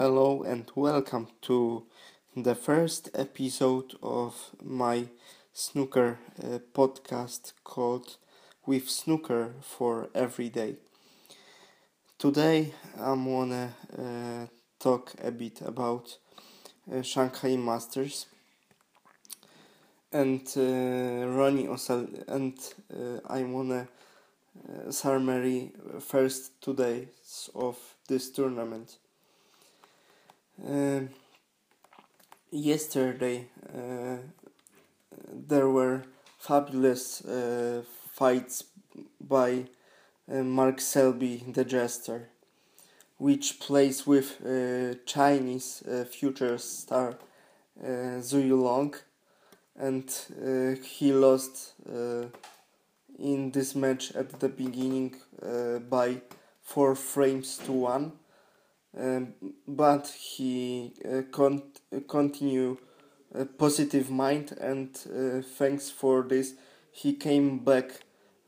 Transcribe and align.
Hello 0.00 0.44
and 0.44 0.70
welcome 0.76 1.26
to 1.42 1.82
the 2.36 2.54
first 2.54 3.10
episode 3.14 3.96
of 4.00 4.52
my 4.62 5.08
snooker 5.52 6.20
uh, 6.40 6.60
podcast 6.72 7.52
called 7.64 8.16
With 8.64 8.88
Snooker 8.88 9.54
for 9.60 10.08
Every 10.14 10.50
Day. 10.50 10.76
Today 12.16 12.74
I'm 12.96 13.24
gonna 13.24 13.74
uh, 13.98 14.46
talk 14.78 15.14
a 15.20 15.32
bit 15.32 15.62
about 15.62 16.16
uh, 16.88 17.02
Shanghai 17.02 17.56
Masters 17.56 18.26
and 20.12 20.46
uh, 20.56 21.26
Ronnie 21.26 21.66
O'Sullivan 21.66 22.22
and 22.28 22.56
uh, 22.94 23.18
I 23.26 23.42
wanna 23.42 23.88
uh, 24.62 24.92
summary 24.92 25.72
first 25.98 26.62
two 26.62 26.74
days 26.74 27.50
of 27.52 27.76
this 28.06 28.30
tournament. 28.30 28.98
Uh, 30.66 31.02
yesterday 32.50 33.46
uh, 33.72 34.16
there 35.32 35.68
were 35.68 36.02
fabulous 36.36 37.24
uh, 37.24 37.82
fights 38.12 38.64
by 39.20 39.66
uh, 40.28 40.42
Mark 40.42 40.80
Selby, 40.80 41.44
the 41.46 41.64
jester, 41.64 42.30
which 43.18 43.60
plays 43.60 44.04
with 44.04 44.44
uh, 44.44 44.94
Chinese 45.06 45.84
uh, 45.86 46.04
future 46.04 46.58
star 46.58 47.18
uh, 47.80 48.18
Zhu 48.20 48.60
Long, 48.60 48.94
and 49.78 50.12
he 50.82 51.12
lost 51.12 51.74
in 53.16 53.52
this 53.52 53.76
match 53.76 54.10
at 54.16 54.40
the 54.40 54.48
beginning 54.48 55.14
by 55.88 56.20
four 56.62 56.96
frames 56.96 57.58
to 57.58 57.70
one 57.70 58.12
um, 58.96 59.34
but 59.66 60.08
he 60.08 60.92
uh, 61.04 61.22
con- 61.30 61.62
continue 62.08 62.76
a 63.34 63.44
positive 63.44 64.10
mind 64.10 64.56
and 64.60 64.98
uh, 65.14 65.42
thanks 65.56 65.90
for 65.90 66.22
this 66.22 66.54
he 66.92 67.12
came 67.14 67.58
back 67.58 67.90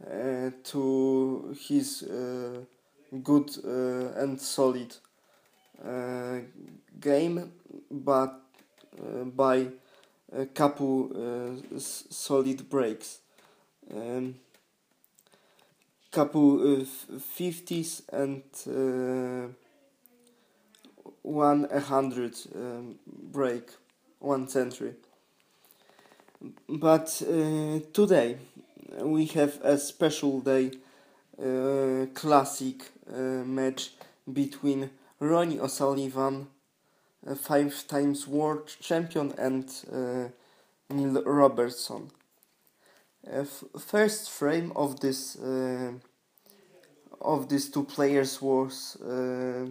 uh, 0.07 0.51
to 0.65 1.55
his 1.69 2.03
uh, 2.05 2.61
good 3.23 3.51
uh, 3.65 4.21
and 4.23 4.41
solid 4.41 4.95
uh, 5.85 6.39
game 7.01 7.53
but 7.91 8.41
by 9.37 9.67
a 10.37 10.47
couple 10.47 11.11
s- 11.77 12.05
solid 12.11 12.69
breaks. 12.69 13.21
Um, 13.95 14.37
couple 16.11 16.85
50s 16.85 18.03
and 18.13 18.43
one 21.23 21.69
hundred 21.71 22.37
um, 22.55 22.99
break, 23.07 23.71
one 24.19 24.49
century. 24.49 24.95
But 26.69 27.23
uh, 27.23 27.81
today 27.93 28.39
we 28.99 29.27
have 29.27 29.61
a 29.63 29.77
special 29.79 30.41
day, 30.41 30.73
uh, 31.39 32.07
classic 32.15 32.91
uh, 33.13 33.45
match 33.45 33.91
between 34.33 34.91
Ronnie 35.21 35.61
O'Sullivan, 35.61 36.47
a 37.27 37.35
five 37.35 37.87
times 37.87 38.27
world 38.27 38.75
champion, 38.81 39.35
and 39.39 39.71
uh, 39.93 40.29
Neil 40.89 41.23
Robertson. 41.25 42.11
first 43.79 44.31
frame 44.31 44.73
of 44.75 45.01
this 45.01 45.37
uh, 45.37 45.93
of 47.21 47.49
these 47.49 47.71
two 47.71 47.85
players 47.85 48.41
was 48.41 48.97
uh, 49.03 49.67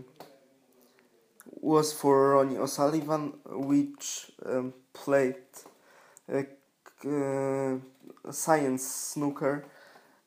was 1.62 1.94
for 1.94 2.32
Ronnie 2.36 2.58
O'Sullivan, 2.58 3.34
which 3.46 4.32
um, 4.46 4.74
played 4.94 5.36
uh, 6.30 7.76
science 8.32 8.86
snooker. 8.86 9.66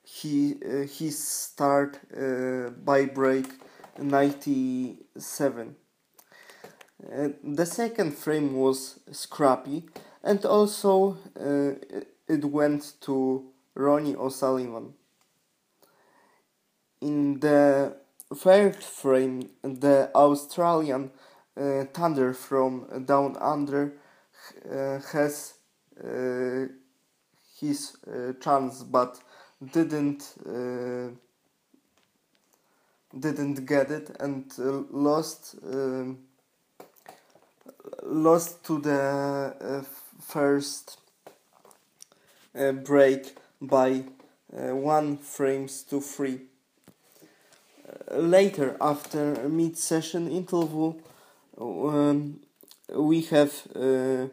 He 0.05 0.57
uh, 0.65 0.83
he 0.83 1.11
start 1.11 1.99
uh, 2.17 2.71
by 2.71 3.07
break 3.07 3.47
ninety 3.99 4.99
seven. 5.17 5.77
Uh, 7.03 7.29
the 7.43 7.67
second 7.67 8.17
frame 8.17 8.55
was 8.57 9.01
scrappy, 9.11 9.85
and 10.23 10.45
also 10.45 11.17
uh, 11.39 11.73
it 12.29 12.45
went 12.45 12.95
to 13.03 13.45
Ronnie 13.75 14.17
O'Sullivan. 14.17 14.95
In 17.01 17.41
the 17.41 17.97
third 18.35 18.77
frame, 18.83 19.51
the 19.63 20.11
Australian 20.15 21.11
uh, 21.57 21.85
Thunder 21.93 22.33
from 22.33 23.05
Down 23.05 23.37
Under 23.41 23.93
uh, 24.71 24.99
has 25.13 25.55
uh, 26.03 26.67
his 27.61 27.97
uh, 28.07 28.33
chance, 28.41 28.83
but 28.83 29.21
didn't 29.73 30.35
uh, 30.47 31.11
didn't 33.19 33.67
get 33.67 33.91
it 33.91 34.17
and 34.21 34.51
uh, 34.59 34.83
lost 34.91 35.57
um, 35.65 36.19
lost 38.03 38.65
to 38.65 38.81
the 38.81 39.85
first 40.21 40.99
break 42.85 43.37
by 43.61 44.05
one 44.51 45.19
frames 45.19 45.83
to 45.83 46.01
three 46.01 46.41
later 48.13 48.77
after 48.81 49.49
mid-session 49.49 50.31
interval 50.31 51.01
um, 51.59 52.41
we 52.95 53.23
have 53.23 53.53
a 53.75 54.31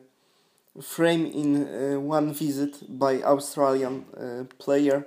frame 0.81 1.25
in 1.25 1.67
uh, 1.67 2.00
one 2.00 2.34
visit 2.34 2.78
by 2.88 3.22
Australian 3.22 4.06
uh, 4.18 4.44
player 4.57 5.06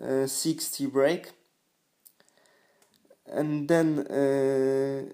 uh, 0.00 0.26
60 0.26 0.86
break 0.86 1.30
and 3.26 3.68
then 3.68 4.00
uh, 4.00 5.12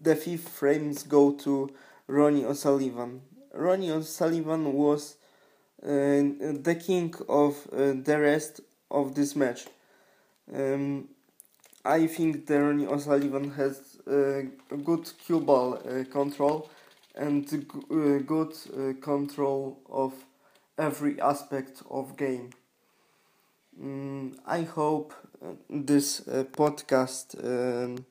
the 0.00 0.16
fifth 0.16 0.48
frames 0.48 1.02
go 1.02 1.32
to 1.32 1.70
Ronnie 2.06 2.44
O'Sullivan. 2.44 3.22
Ronnie 3.52 3.90
O'Sullivan 3.90 4.72
was 4.72 5.16
uh, 5.82 5.86
the 5.86 6.80
king 6.84 7.14
of 7.28 7.66
uh, 7.72 7.94
the 8.02 8.18
rest 8.18 8.60
of 8.90 9.14
this 9.14 9.36
match. 9.36 9.66
Um, 10.52 11.08
I 11.84 12.06
think 12.06 12.46
Ronnie 12.60 12.86
O'Sullivan 12.86 13.50
has 13.52 13.98
uh, 14.06 14.42
good 14.84 15.10
cue 15.26 15.40
ball 15.40 15.74
uh, 15.74 16.04
control 16.10 16.70
and 17.14 17.46
uh, 17.52 18.18
good 18.26 18.54
uh, 18.76 18.94
control 19.00 19.80
of 19.90 20.14
every 20.78 21.20
aspect 21.20 21.82
of 21.90 22.16
game. 22.16 22.50
Mm, 23.80 24.38
I 24.46 24.62
hope 24.62 25.12
uh, 25.42 25.54
this 25.68 26.20
uh, 26.28 26.44
podcast 26.52 27.34
um, 27.44 28.04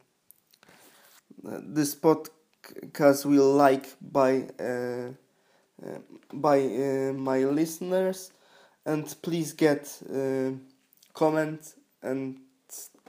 this 1.44 1.96
podcast 1.96 3.26
will 3.26 3.54
like 3.54 3.86
by 4.02 4.48
by 6.34 6.60
my 7.16 7.40
listeners 7.46 8.32
and 8.86 9.16
please 9.22 9.54
get 9.54 10.02
comment 11.14 11.76
and 12.02 12.36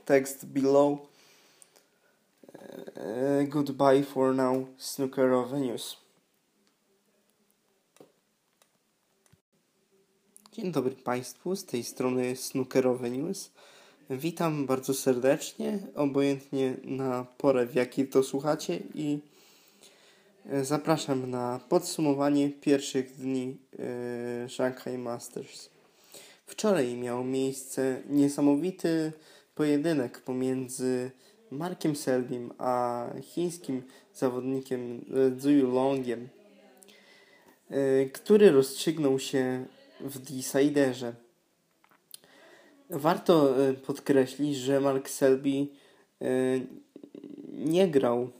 text 0.04 0.46
below. 0.46 1.08
Uh, 2.96 3.44
goodbye 3.48 4.02
for 4.02 4.34
now, 4.34 4.66
snookerowe 4.78 5.60
news. 5.60 5.96
Dzień 10.52 10.72
dobry 10.72 10.90
Państwu, 10.90 11.56
z 11.56 11.64
tej 11.64 11.84
strony 11.84 12.36
snookerowe 12.36 13.10
news. 13.10 13.50
Witam 14.10 14.66
bardzo 14.66 14.94
serdecznie, 14.94 15.78
obojętnie 15.94 16.76
na 16.84 17.26
porę, 17.38 17.66
w 17.66 17.74
jakiej 17.74 18.08
to 18.08 18.22
słuchacie 18.22 18.82
i 18.94 19.18
e, 20.46 20.64
zapraszam 20.64 21.30
na 21.30 21.60
podsumowanie 21.68 22.50
pierwszych 22.50 23.16
dni 23.16 23.56
e, 23.78 24.48
Shanghai 24.48 24.98
Masters. 24.98 25.70
Wczoraj 26.50 26.96
miał 26.96 27.24
miejsce 27.24 28.02
niesamowity 28.08 29.12
pojedynek 29.54 30.20
pomiędzy 30.20 31.10
Markiem 31.50 31.96
Selbim 31.96 32.52
a 32.58 33.06
chińskim 33.22 33.82
zawodnikiem 34.14 35.04
Zhu 35.38 35.72
Longiem, 35.74 36.28
e, 37.70 38.06
który 38.06 38.50
rozstrzygnął 38.50 39.18
się 39.18 39.64
w 40.00 40.18
Deciderze. 40.18 41.12
Warto 42.90 43.66
e, 43.68 43.74
podkreślić, 43.74 44.56
że 44.56 44.80
Mark 44.80 45.08
Selby 45.08 45.66
nie 47.52 47.88
grał 47.88 48.30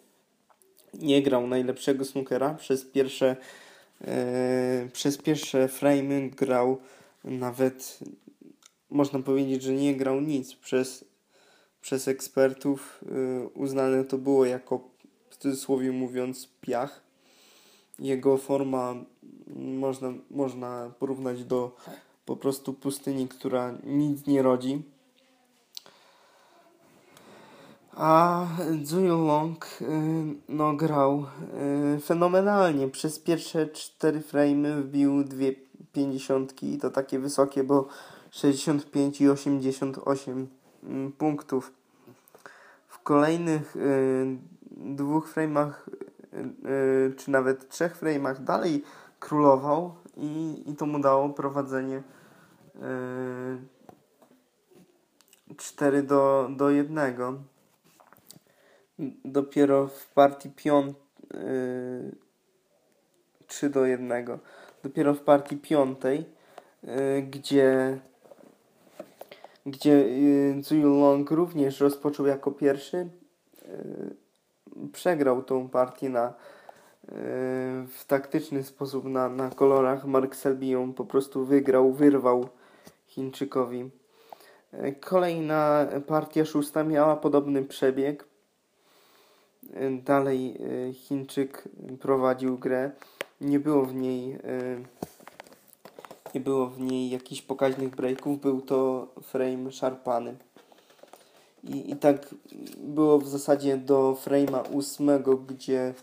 nie 0.95 1.23
grał 1.23 1.47
najlepszego 1.47 2.05
snookera 2.05 2.55
przez 2.55 2.85
pierwsze 2.85 3.37
przez 4.93 5.19
pierwsze 5.19 5.69
frame 5.69 6.31
grał 6.31 6.79
nawet 7.25 7.99
można 8.90 9.19
powiedzieć, 9.19 9.62
że 9.62 9.72
nie 9.72 9.96
grał 9.96 10.20
nic 10.20 10.55
przez 10.55 11.05
przez 11.81 12.08
ekspertów 12.08 13.00
y, 13.02 13.49
uznane 13.55 14.05
to 14.05 14.19
było 14.19 14.44
jako, 14.44 14.81
w 15.31 15.37
cudzysłowie 15.37 15.93
mówiąc, 15.93 16.49
piach. 16.61 17.02
Jego 17.99 18.37
forma 18.37 18.94
można, 19.56 20.12
można 20.31 20.90
porównać 20.99 21.44
do 21.44 21.76
po 22.25 22.37
prostu 22.37 22.75
pustyni, 22.75 23.28
która 23.28 23.75
nic 23.84 24.26
nie 24.26 24.43
rodzi. 24.43 24.82
A 27.93 28.46
Zuyu 28.82 29.26
Long 29.26 29.78
y, 29.81 29.84
no, 30.49 30.76
grał 30.76 31.26
y, 31.96 32.00
fenomenalnie. 32.00 32.88
Przez 32.88 33.19
pierwsze 33.19 33.66
cztery 33.66 34.20
frame 34.20 34.82
wbił 34.82 35.25
dwie 35.25 35.55
pięćdziesiątki, 35.93 36.79
to 36.79 36.91
takie 36.91 37.19
wysokie, 37.19 37.65
bo 37.65 37.88
65 38.31 39.21
i 39.21 39.29
88 39.29 40.49
mm, 40.82 41.12
punktów. 41.12 41.73
W 42.88 43.03
kolejnych 43.03 43.77
y, 43.77 44.38
dwóch 44.77 45.35
frame'ach, 45.35 45.73
czy 47.17 47.31
nawet 47.31 47.69
trzech 47.69 48.00
frame'ach 48.03 48.44
dalej 48.44 48.82
królował 49.21 49.94
i, 50.17 50.62
i 50.67 50.77
to 50.77 50.87
mu 50.87 50.99
dało 50.99 51.29
prowadzenie 51.29 52.03
4 55.56 56.03
do, 56.03 56.50
do 56.56 56.71
1 56.71 56.99
dopiero 59.25 59.88
w 59.88 60.12
partii 60.15 60.50
piąt 60.50 60.97
yy, 61.35 62.15
3 63.47 63.71
do 63.71 63.87
1 63.87 64.38
dopiero 64.82 65.15
w 65.15 65.21
partii 65.21 65.56
piątej 65.56 66.25
yy, 66.82 67.23
gdzie 67.23 67.99
gdzie 69.67 69.91
yy, 69.91 70.62
Zuyu 70.62 71.00
Long 71.00 71.31
również 71.31 71.81
rozpoczął 71.81 72.27
jako 72.27 72.50
pierwszy 72.50 73.09
yy, 73.62 74.88
przegrał 74.93 75.43
tą 75.43 75.69
partię 75.69 76.09
na 76.09 76.35
w 77.88 78.05
taktyczny 78.06 78.62
sposób 78.62 79.05
na, 79.05 79.29
na 79.29 79.50
kolorach 79.50 80.05
Mark 80.05 80.37
Selby 80.37 80.67
ją 80.67 80.93
po 80.93 81.05
prostu 81.05 81.44
wygrał, 81.44 81.93
wyrwał 81.93 82.49
Chińczykowi. 83.06 83.91
Kolejna 85.00 85.87
partia 86.06 86.44
szósta 86.44 86.85
miała 86.85 87.17
podobny 87.17 87.62
przebieg. 87.65 88.25
Dalej 90.05 90.59
Chińczyk 90.94 91.69
prowadził 92.00 92.59
grę. 92.59 92.91
Nie 93.40 93.60
było 93.60 93.84
w 93.84 93.94
niej 93.94 94.32
e, 94.32 94.38
nie 96.34 96.40
było 96.40 96.66
w 96.66 96.81
niej 96.81 97.10
jakichś 97.10 97.42
pokaźnych 97.42 97.96
breaków, 97.96 98.40
był 98.40 98.60
to 98.60 99.08
frame 99.22 99.72
szarpany. 99.72 100.37
I, 101.64 101.90
I 101.90 101.96
tak 101.96 102.34
było 102.78 103.19
w 103.19 103.28
zasadzie 103.28 103.76
do 103.76 104.16
frame'a 104.25 104.70
ósmego, 104.72 105.37
gdzie 105.37 105.94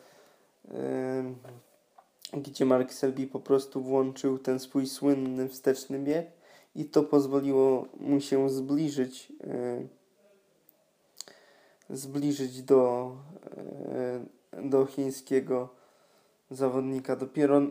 yy, 2.34 2.42
gdzie 2.42 2.66
Mark 2.66 2.94
Selby 2.94 3.28
po 3.28 3.40
prostu 3.40 3.82
włączył 3.82 4.40
ten 4.40 4.60
swój 4.60 4.88
słynny 4.88 5.50
wsteczny 5.50 6.00
bieg 6.00 6.28
i 6.76 6.86
to 6.86 7.04
pozwoliło 7.04 7.86
mu 8.00 8.22
się 8.22 8.50
zbliżyć 8.50 9.30
yy, 9.30 9.88
zbliżyć 11.90 12.64
do, 12.64 13.12
e, 14.54 14.62
do 14.70 14.86
chińskiego 14.86 15.70
zawodnika. 16.52 17.16
Dopiero 17.16 17.58
e, 17.58 17.64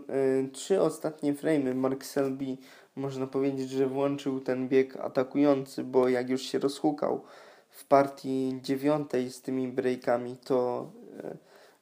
trzy 0.53 0.81
ostatnie 0.81 1.35
frame'y 1.35 1.75
Mark 1.75 2.05
Selby 2.05 2.57
można 2.97 3.27
powiedzieć, 3.27 3.71
że 3.71 3.87
włączył 3.87 4.41
ten 4.41 4.69
bieg 4.69 4.97
atakujący, 4.97 5.85
bo 5.85 6.09
jak 6.09 6.31
już 6.31 6.43
się 6.43 6.59
rozhukał 6.59 7.23
w 7.71 7.85
partii 7.85 8.59
dziewiątej 8.63 9.31
z 9.31 9.43
tymi 9.43 9.69
breakami, 9.69 10.37
to 10.37 10.91
e, 11.25 11.37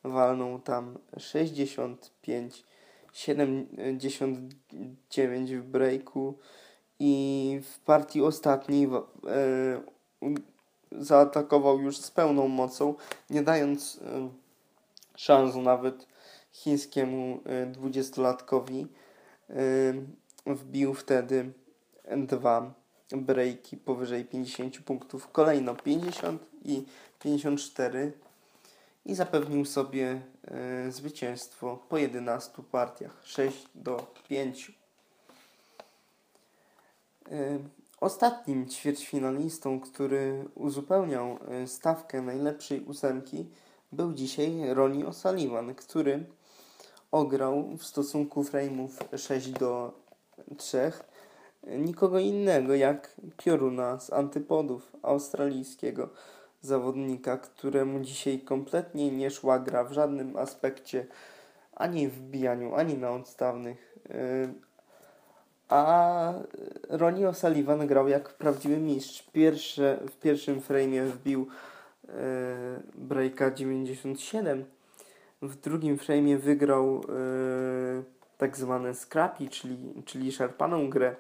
walnął 0.09 0.59
tam 0.59 0.99
65, 1.19 2.65
79 3.13 5.55
w 5.55 5.63
breaku 5.63 6.35
i 6.99 7.61
w 7.65 7.79
partii 7.79 8.23
ostatniej 8.23 8.89
zaatakował 10.93 11.81
już 11.81 11.99
z 11.99 12.11
pełną 12.11 12.49
mocą, 12.49 12.95
nie 13.31 13.43
dając 13.43 14.01
szans 15.17 15.57
nawet 15.57 16.07
chińskiemu 16.55 17.41
dwudziestolatkowi. 17.73 18.87
Wbił 20.47 20.95
wtedy 20.95 21.53
dwa 22.17 22.75
breaki 23.13 23.77
powyżej 23.77 24.25
50 24.25 24.79
punktów, 24.79 25.33
kolejno 25.33 25.75
50 25.75 26.43
i 26.65 26.85
54 27.21 28.13
i 29.07 29.15
zapewnił 29.15 29.65
sobie 29.65 30.21
zwycięstwo 30.91 31.77
po 31.89 31.99
11 31.99 32.63
partiach 32.73 33.21
6 33.25 33.67
do 33.75 34.07
5. 34.29 34.73
Ostatnim 38.01 38.69
ćwierćfinalistą, 38.69 39.81
który 39.81 40.45
uzupełniał 40.55 41.39
stawkę 41.67 42.23
najlepszej 42.23 42.81
ósemki, 42.81 43.47
był 43.93 44.13
dzisiaj 44.13 44.75
Ronnie 44.75 45.05
O'Sullivan, 45.05 45.75
który 45.75 46.25
ograł 47.15 47.77
w 47.79 47.85
stosunku 47.85 48.43
frame'ów 48.43 48.89
6 49.17 49.51
do 49.51 49.93
3 50.57 50.93
nikogo 51.67 52.19
innego 52.19 52.75
jak 52.75 53.17
Pioruna 53.37 54.01
z 54.01 54.13
Antypodów, 54.13 54.93
australijskiego 55.03 56.09
zawodnika, 56.61 57.39
któremu 57.39 58.01
dzisiaj 58.01 58.39
kompletnie 58.41 59.11
nie 59.11 59.31
szła 59.31 59.59
gra 59.59 59.85
w 59.85 59.93
żadnym 59.93 60.37
aspekcie, 60.37 61.07
ani 61.75 62.09
w 62.09 62.21
bijaniu, 62.21 62.75
ani 62.75 62.99
na 62.99 63.11
odstawnych. 63.11 63.99
E, 64.11 64.53
a 65.69 66.33
Ronnie 66.89 67.29
O'Sullivan 67.29 67.87
grał 67.87 68.09
jak 68.09 68.35
prawdziwy 68.35 68.77
mistrz. 68.77 69.23
Pierwsze, 69.23 69.99
w 70.11 70.17
pierwszym 70.17 70.61
frame'ie 70.61 71.05
wbił 71.05 71.47
e, 72.09 72.13
breaka 72.95 73.51
97. 73.51 74.74
W 75.49 75.57
drugim 75.57 75.97
frame'ie 75.97 76.39
wygrał 76.39 76.97
e, 76.97 78.03
tak 78.39 78.57
zwane 78.57 78.95
scrappy, 78.95 79.49
czyli, 79.49 79.79
czyli 80.05 80.33
szarpaną 80.33 80.91
grę. 80.91 81.17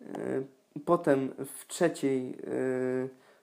E, 0.00 0.42
potem 0.84 1.30
w 1.54 1.66
trzeciej, 1.66 2.30
e, 2.30 2.34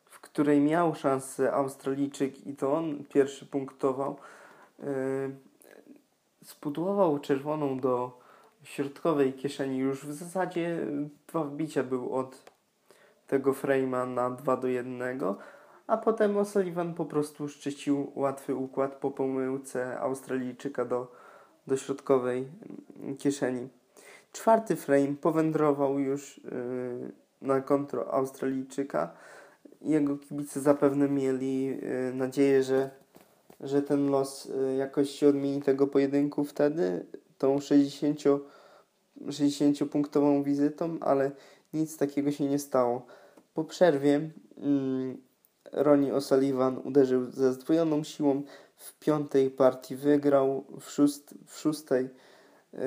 w 0.05 0.19
której 0.21 0.59
miał 0.59 0.95
szansę 0.95 1.53
Australijczyk 1.53 2.47
i 2.47 2.55
to 2.55 2.73
on 2.73 3.03
pierwszy 3.03 3.45
punktował, 3.45 4.17
e, 4.79 4.85
spudłował 6.43 7.19
czerwoną 7.19 7.79
do 7.79 8.19
środkowej 8.63 9.33
kieszeni 9.33 9.77
już 9.77 10.05
w 10.05 10.13
zasadzie 10.13 10.87
dwa 11.27 11.43
wbicia 11.43 11.83
był 11.83 12.15
od 12.15 12.51
tego 13.27 13.53
frame'a 13.53 14.07
na 14.07 14.29
2 14.29 14.57
do 14.57 14.67
1, 14.67 15.19
a 15.91 15.97
potem 15.97 16.37
O'Sullivan 16.37 16.93
po 16.93 17.05
prostu 17.05 17.47
szczycił 17.47 18.11
łatwy 18.15 18.55
układ 18.55 18.95
po 18.95 19.11
pomyłce 19.11 19.99
Australijczyka 19.99 20.85
do, 20.85 21.11
do 21.67 21.77
środkowej 21.77 22.47
kieszeni. 23.17 23.69
Czwarty 24.31 24.75
frame 24.75 25.15
powędrował 25.21 25.99
już 25.99 26.37
yy, 26.37 27.11
na 27.41 27.61
kontro 27.61 28.13
Australijczyka. 28.13 29.13
Jego 29.81 30.17
kibice 30.17 30.61
zapewne 30.61 31.09
mieli 31.09 31.65
yy, 31.65 31.77
nadzieję, 32.13 32.63
że, 32.63 32.89
że 33.59 33.81
ten 33.81 34.09
los 34.09 34.45
yy, 34.45 34.75
jakoś 34.75 35.09
się 35.09 35.27
odmieni 35.27 35.61
tego 35.61 35.87
pojedynku 35.87 36.43
wtedy 36.43 37.05
tą 37.37 37.59
60, 37.59 38.19
60-punktową 39.21 40.43
wizytą, 40.43 40.97
ale 41.01 41.31
nic 41.73 41.97
takiego 41.97 42.31
się 42.31 42.45
nie 42.45 42.59
stało. 42.59 43.05
Po 43.53 43.63
przerwie 43.63 44.29
mm, 44.57 45.30
Ronnie 45.71 46.13
O'Sullivan 46.13 46.77
uderzył 46.83 47.31
ze 47.31 47.53
zdwojoną 47.53 48.03
siłą. 48.03 48.41
W 48.75 48.99
piątej 48.99 49.49
partii 49.49 49.95
wygrał, 49.95 50.65
w, 50.79 50.89
szóst, 50.89 51.33
w 51.45 51.57
szóstej 51.59 52.09
yy, 52.73 52.79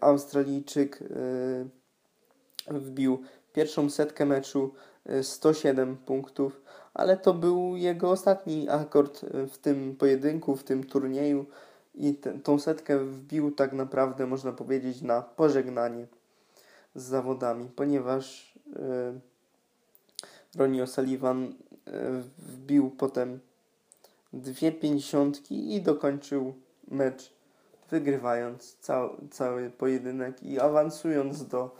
Australijczyk 0.00 1.00
yy, 1.00 2.78
wbił 2.80 3.22
pierwszą 3.52 3.90
setkę 3.90 4.26
meczu 4.26 4.74
107 5.22 5.90
yy, 5.90 5.96
punktów, 5.96 6.62
ale 6.94 7.16
to 7.16 7.34
był 7.34 7.76
jego 7.76 8.10
ostatni 8.10 8.68
akord 8.68 9.20
w 9.52 9.58
tym 9.58 9.96
pojedynku, 9.96 10.56
w 10.56 10.64
tym 10.64 10.84
turnieju 10.84 11.46
i 11.94 12.14
tą 12.42 12.58
setkę 12.58 12.98
wbił 12.98 13.50
tak 13.50 13.72
naprawdę, 13.72 14.26
można 14.26 14.52
powiedzieć, 14.52 15.02
na 15.02 15.22
pożegnanie 15.22 16.06
z 16.94 17.02
zawodami, 17.02 17.68
ponieważ 17.76 18.54
Ronnie 20.56 20.84
O'Sullivan 20.84 21.52
yy, 21.86 22.22
wbił 22.38 22.90
potem 22.90 23.40
dwie 24.32 24.72
pięćdziesiątki 24.72 25.74
i 25.74 25.82
dokończył 25.82 26.54
mecz 26.88 27.32
wygrywając 27.90 28.76
cał, 28.76 29.16
cały 29.30 29.70
pojedynek 29.70 30.42
i 30.42 30.60
awansując 30.60 31.46
do 31.48 31.76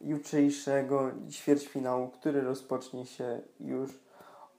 jutrzejszego 0.00 1.10
ćwierćfinału, 1.30 2.08
który 2.08 2.40
rozpocznie 2.40 3.06
się 3.06 3.40
już 3.60 3.90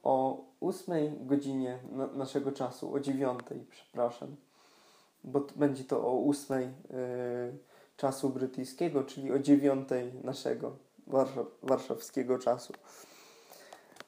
o 0.03 0.43
8 0.61 1.27
godzinie 1.27 1.79
na, 1.91 2.07
naszego 2.07 2.51
czasu, 2.51 2.93
o 2.93 2.99
9, 2.99 3.39
przepraszam, 3.69 4.35
bo 5.23 5.47
będzie 5.55 5.83
to 5.83 6.07
o 6.07 6.29
8 6.29 6.61
y, 6.61 6.73
czasu 7.97 8.29
brytyjskiego, 8.29 9.03
czyli 9.03 9.31
o 9.31 9.39
9 9.39 9.89
naszego 10.23 10.75
warszaw, 11.07 11.45
warszawskiego 11.63 12.39
czasu. 12.39 12.73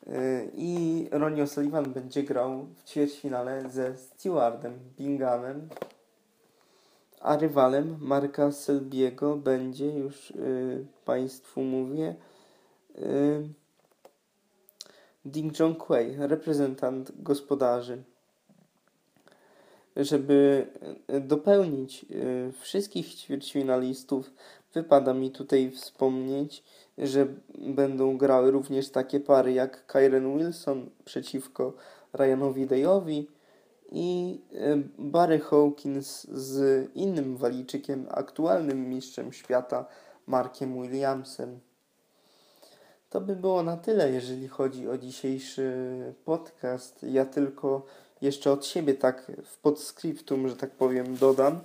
Y, 0.07 0.51
I 0.53 1.07
Ronnie 1.11 1.43
O'Sullivan 1.43 1.87
będzie 1.93 2.23
grał 2.23 2.65
w 2.75 2.83
ćwierćfinale 2.83 3.69
ze 3.69 3.97
Stewardem 3.97 4.73
Binghamem, 4.97 5.69
a 7.21 7.37
rywalem 7.37 7.97
Marka 8.01 8.51
Selbiego 8.51 9.35
będzie, 9.35 9.85
już 9.85 10.31
y, 10.31 10.85
Państwu 11.05 11.61
mówię, 11.61 12.15
y, 12.97 13.49
Ding 15.25 15.59
Jong 15.59 15.87
reprezentant 16.17 17.11
gospodarzy. 17.23 18.03
Żeby 19.95 20.67
y, 21.09 21.21
dopełnić 21.21 22.05
y, 22.11 22.51
wszystkich 22.59 23.15
ćwierćfinalistów, 23.15 24.31
wypada 24.73 25.13
mi 25.13 25.31
tutaj 25.31 25.71
wspomnieć, 25.71 26.63
że 26.97 27.27
będą 27.57 28.17
grały 28.17 28.51
również 28.51 28.89
takie 28.89 29.19
pary 29.19 29.53
jak 29.53 29.85
Kyren 29.85 30.37
Wilson 30.37 30.89
przeciwko 31.05 31.73
Ryanowi 32.13 32.67
Dayowi 32.67 33.27
i 33.91 34.39
y, 34.53 34.83
Barry 34.97 35.39
Hawkins 35.39 36.27
z 36.31 36.89
innym 36.95 37.37
Walijczykiem, 37.37 38.07
aktualnym 38.09 38.89
mistrzem 38.89 39.33
świata 39.33 39.85
Markiem 40.27 40.81
Williamsem. 40.81 41.59
To 43.09 43.21
by 43.21 43.35
było 43.35 43.63
na 43.63 43.77
tyle, 43.77 44.11
jeżeli 44.11 44.47
chodzi 44.47 44.89
o 44.89 44.97
dzisiejszy 44.97 45.73
podcast. 46.25 47.03
Ja 47.03 47.25
tylko 47.25 47.85
jeszcze 48.21 48.51
od 48.51 48.65
siebie 48.65 48.93
tak 48.93 49.31
w 49.45 49.57
podscriptum, 49.57 50.49
że 50.49 50.55
tak 50.55 50.71
powiem, 50.71 51.17
dodam, 51.17 51.59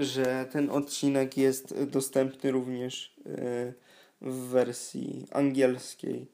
że 0.00 0.46
ten 0.52 0.70
odcinek 0.70 1.36
jest 1.36 1.84
dostępny 1.84 2.50
również 2.50 3.14
y, 3.26 3.74
w 4.20 4.34
wersji 4.34 5.26
angielskiej. 5.32 6.26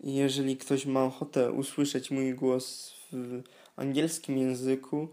Jeżeli 0.00 0.56
ktoś 0.56 0.86
ma 0.86 1.04
ochotę 1.04 1.52
usłyszeć 1.52 2.10
mój 2.10 2.34
głos 2.34 2.94
w 3.12 3.42
angielskim 3.76 4.38
języku, 4.38 5.08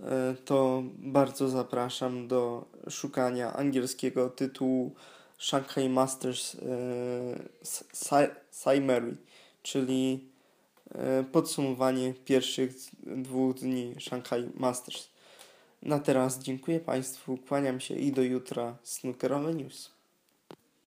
y, 0.00 0.04
to 0.44 0.82
bardzo 0.98 1.48
zapraszam 1.48 2.28
do 2.28 2.64
szukania 2.90 3.52
angielskiego 3.52 4.30
tytułu 4.30 4.94
Shanghai 5.38 5.88
Masters 5.88 6.56
Summary, 8.50 9.16
czyli 9.62 10.31
podsumowanie 11.32 12.14
pierwszych 12.24 12.72
dwóch 13.06 13.54
dni 13.54 13.94
Shanghai 14.00 14.48
Masters. 14.54 15.08
Na 15.82 15.98
teraz 15.98 16.38
dziękuję 16.38 16.80
Państwu, 16.80 17.38
kłaniam 17.48 17.80
się 17.80 17.94
i 17.94 18.12
do 18.12 18.22
jutra. 18.22 18.76
Snookerowe 18.82 19.54
News. 19.54 19.91